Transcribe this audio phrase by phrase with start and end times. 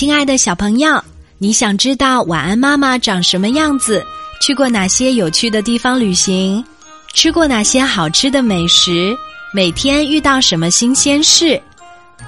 [0.00, 0.98] 亲爱的小朋友，
[1.36, 4.02] 你想知道晚安妈妈长什么样子？
[4.40, 6.64] 去过哪些有趣的地方旅行？
[7.12, 9.14] 吃过哪些好吃的美食？
[9.52, 11.60] 每天遇到什么新鲜事？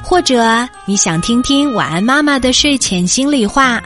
[0.04, 3.83] 或者你想听听晚安妈妈的睡前心里话？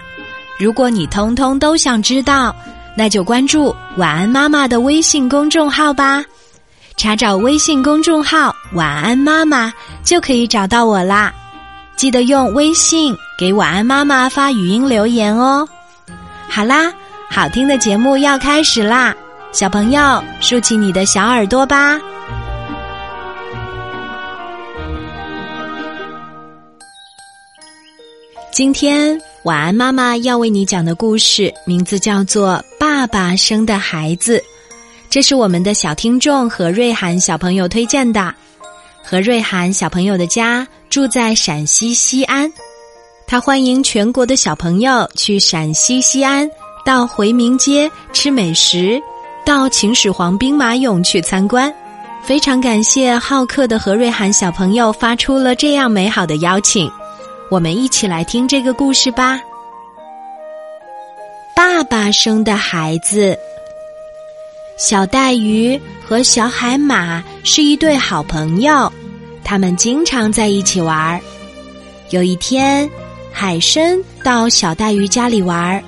[0.59, 2.53] 如果你通通都想知道，
[2.97, 6.25] 那就关注晚安妈妈的微信公众号吧。
[6.97, 9.73] 查找微信公众号“晚安妈妈”
[10.03, 11.33] 就可以找到我啦。
[11.97, 15.67] 记得用微信给晚安妈妈发语音留言哦。
[16.47, 16.93] 好啦，
[17.31, 19.15] 好听的节目要开始啦，
[19.51, 21.99] 小朋友竖起你的小耳朵吧。
[28.53, 34.39] 今天晚安妈妈要为你讲的故事名字叫做《爸爸生的孩子》，
[35.09, 38.35] 这是我们的小听众何瑞涵小朋友推荐的。
[39.09, 42.53] 何瑞涵小朋友的家住在陕西西安，
[43.25, 46.51] 他欢迎全国的小朋友去陕西西安
[46.85, 49.01] 到回民街吃美食，
[49.45, 51.73] 到秦始皇兵马俑去参观。
[52.25, 56.91] 非常感谢好客的何瑞涵小朋友发出了这样美好的邀请。
[57.49, 59.41] 我们一起来听这个故事吧。
[61.55, 63.39] 爸爸生的孩子，
[64.77, 68.93] 小带鱼和小海马是一对好朋友，
[69.43, 71.19] 他们经常在一起玩儿。
[72.11, 72.89] 有一天，
[73.33, 75.83] 海参到小带鱼家里玩儿，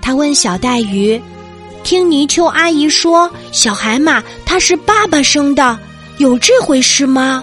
[0.00, 1.20] 他问小带鱼
[1.82, 5.76] ：“听泥鳅阿姨说，小海马它是爸爸生的，
[6.18, 7.42] 有这回事吗？”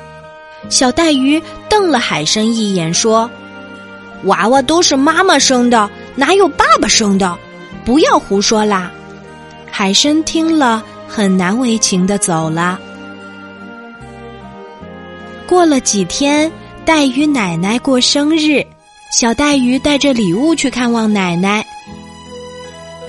[0.69, 3.29] 小带鱼瞪了海参一眼，说。
[4.23, 7.37] 娃娃都是妈妈生的，哪有爸爸生的？
[7.83, 8.89] 不要胡说啦！
[9.77, 12.79] 海参听了很难为情的走了。
[15.45, 16.49] 过了几天，
[16.85, 18.65] 带鱼奶奶过生日，
[19.11, 21.65] 小带鱼带着礼物去看望奶奶。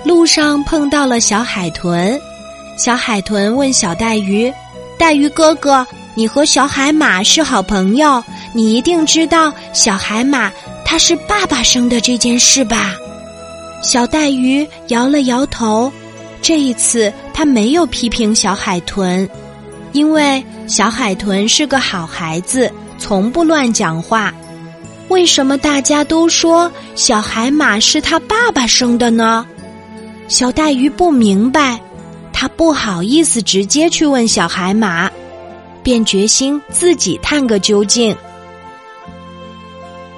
[0.05, 2.21] 路上碰到了小海豚，
[2.77, 4.53] 小海豚问小带鱼
[4.99, 5.87] ：“带鱼哥哥，
[6.17, 8.21] 你和小海马是好朋友，
[8.53, 10.51] 你一定知道小海马。”
[10.85, 12.97] 他是爸爸生的这件事吧？
[13.85, 15.93] 小带鱼摇了摇头。
[16.47, 19.29] 这一次，他没有批评小海豚，
[19.91, 24.33] 因为小海豚是个好孩子，从不乱讲话。
[25.09, 29.45] 为什么大家都说小海马是他爸爸生的呢？
[30.29, 31.81] 小带鱼不明白，
[32.33, 35.11] 他不好意思直接去问小海马，
[35.83, 38.17] 便决心自己探个究竟。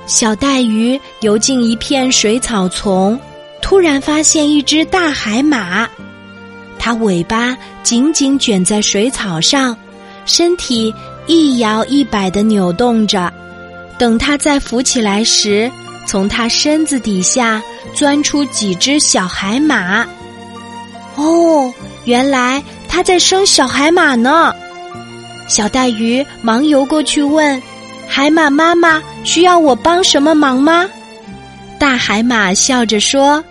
[0.06, 3.18] 小带鱼游进一片水草丛，
[3.62, 5.88] 突然发现一只大海马，
[6.88, 9.76] 它尾巴紧紧卷在水草上，
[10.24, 10.94] 身体
[11.26, 13.30] 一摇一摆的扭动着。
[13.98, 15.70] 等它再浮起来时，
[16.06, 17.62] 从它身子底下
[17.92, 20.06] 钻出几只小海马。
[21.16, 21.70] 哦，
[22.06, 24.54] 原来它在生小海马呢！
[25.46, 27.62] 小带鱼忙游过去问。
[28.08, 30.88] 海马妈妈需要我帮什么忙吗？
[31.78, 33.44] 大海马笑着说：“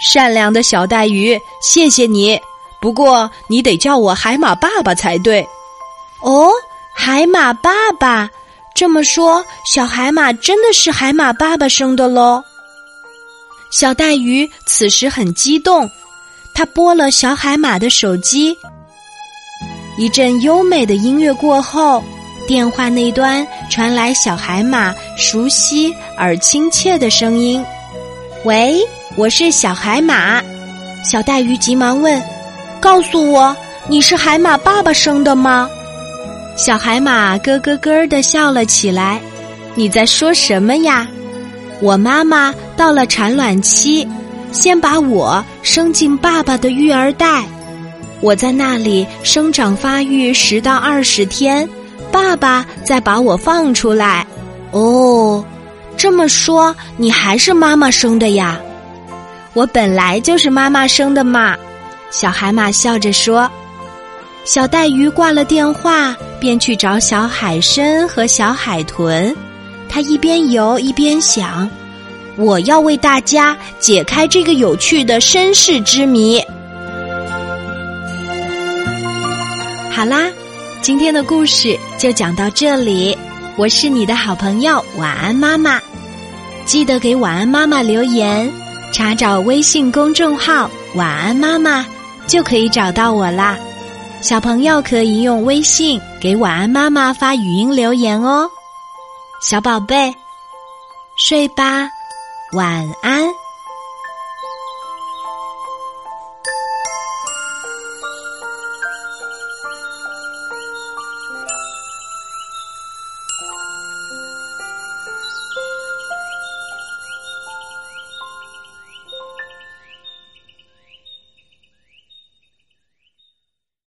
[0.00, 2.40] 善良的小带鱼，谢谢你。
[2.80, 5.46] 不过你得叫我海马爸爸才对。”
[6.22, 6.50] 哦，
[6.94, 8.28] 海马爸爸
[8.74, 12.42] 这么说，小海马真的是海马爸爸生的喽。
[13.70, 15.88] 小带鱼此时很激动，
[16.54, 18.56] 他拨了小海马的手机。
[19.96, 22.02] 一阵优美的音乐过后。
[22.46, 27.62] 电话那端传来小海马熟悉而亲切的声音
[28.46, 28.80] ：“喂，
[29.18, 30.42] 我是小海马。”
[31.04, 32.18] 小带鱼急忙问
[32.80, 33.56] ：“告诉我，
[33.88, 35.68] 你是海马爸爸生的吗？”
[36.56, 39.20] 小海马咯咯咯的笑了起来
[39.76, 41.06] ：“你在说什么呀？
[41.80, 44.06] 我妈妈到了产卵期，
[44.50, 47.44] 先把我生进爸爸的育儿袋，
[48.20, 51.68] 我在那里生长发育十到二十天。”
[52.10, 54.26] 爸爸再把我放出来，
[54.70, 55.44] 哦，
[55.94, 58.58] 这么说你还是妈妈生的呀？
[59.52, 61.54] 我本来就是妈妈生的嘛。
[62.10, 63.50] 小海马笑着说。
[64.44, 69.36] 小带鱼挂了电话，便去找小海参和小海豚。
[69.88, 71.68] 他一边游一边想：
[72.36, 76.42] 我要为大家解开这个有趣的身世之谜。
[79.90, 80.28] 好啦。
[80.80, 83.18] 今天的故事就讲到这里，
[83.56, 85.78] 我是你的好朋友晚安妈妈，
[86.64, 88.50] 记得给晚安妈妈留言，
[88.92, 91.84] 查找微信公众号晚安妈妈
[92.28, 93.58] 就可以找到我啦。
[94.20, 98.48] 小朋友可以用微信给晚安妈妈发语音留言哦。
[99.40, 100.14] 小宝贝
[101.16, 101.88] 睡吧
[102.52, 103.26] 晚安。